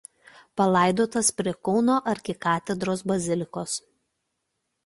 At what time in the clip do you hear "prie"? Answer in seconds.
1.41-1.53